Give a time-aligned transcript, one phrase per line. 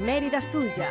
[0.00, 0.88] Mérida Suya.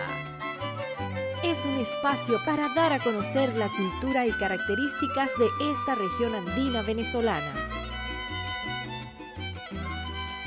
[1.44, 6.84] Es un espacio para dar a conocer la cultura y características de esta región andina
[6.84, 7.52] venezolana.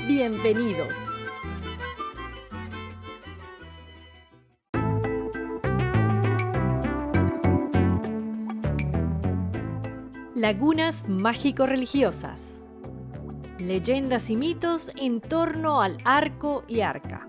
[0.07, 0.93] Bienvenidos.
[10.35, 12.39] Lagunas mágico-religiosas.
[13.59, 17.27] Leyendas y mitos en torno al arco y arca.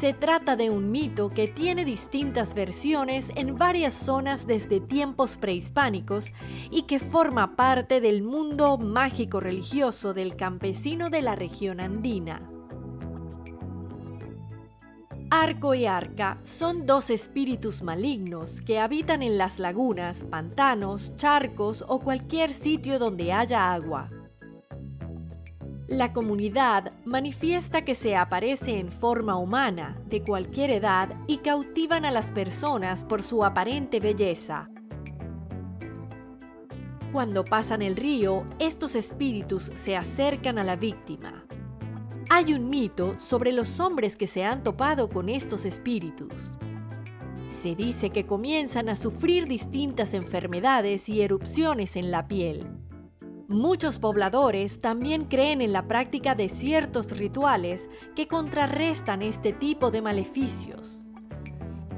[0.00, 6.24] Se trata de un mito que tiene distintas versiones en varias zonas desde tiempos prehispánicos
[6.70, 12.38] y que forma parte del mundo mágico religioso del campesino de la región andina.
[15.28, 21.98] Arco y Arca son dos espíritus malignos que habitan en las lagunas, pantanos, charcos o
[21.98, 24.08] cualquier sitio donde haya agua.
[25.90, 32.12] La comunidad manifiesta que se aparece en forma humana, de cualquier edad, y cautivan a
[32.12, 34.70] las personas por su aparente belleza.
[37.12, 41.44] Cuando pasan el río, estos espíritus se acercan a la víctima.
[42.30, 46.32] Hay un mito sobre los hombres que se han topado con estos espíritus.
[47.64, 52.80] Se dice que comienzan a sufrir distintas enfermedades y erupciones en la piel
[53.50, 60.00] Muchos pobladores también creen en la práctica de ciertos rituales que contrarrestan este tipo de
[60.00, 61.04] maleficios.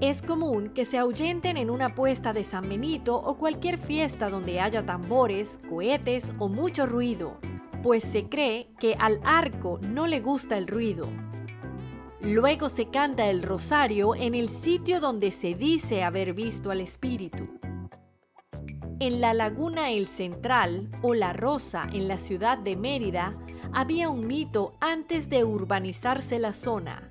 [0.00, 4.61] Es común que se ahuyenten en una puesta de San Benito o cualquier fiesta donde
[4.61, 7.36] haya tambores, cohetes o mucho ruido,
[7.83, 11.06] pues se cree que al arco no le gusta el ruido.
[12.23, 17.47] Luego se canta el rosario en el sitio donde se dice haber visto al espíritu.
[19.03, 23.33] En la laguna El Central o La Rosa en la ciudad de Mérida
[23.72, 27.11] había un mito antes de urbanizarse la zona.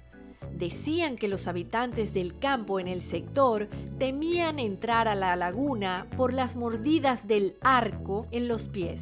[0.53, 3.67] Decían que los habitantes del campo en el sector
[3.99, 9.01] temían entrar a la laguna por las mordidas del arco en los pies.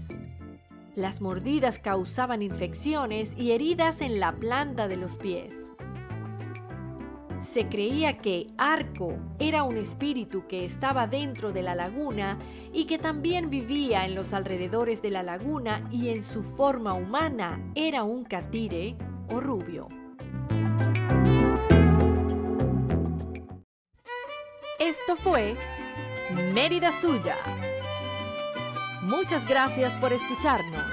[0.95, 5.68] Las mordidas causaban infecciones y heridas en la planta de los pies
[7.53, 12.37] se creía que Arco era un espíritu que estaba dentro de la laguna
[12.73, 17.59] y que también vivía en los alrededores de la laguna y en su forma humana
[17.75, 18.95] era un catire
[19.29, 19.87] o rubio.
[24.77, 25.55] Esto fue
[26.53, 27.35] Mérida Suya.
[29.01, 30.85] Muchas gracias por escucharnos.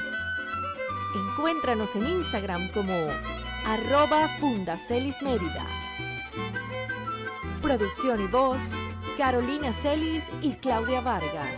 [1.14, 2.94] Encuéntranos en Instagram como
[3.66, 5.66] arroba Fundacelis Mérida.
[7.66, 8.59] Producción y voz,
[9.19, 11.50] Carolina Celis y Claudia Vargas.